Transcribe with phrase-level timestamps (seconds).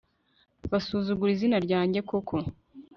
[0.71, 2.35] basuzugura izina ryanjye koko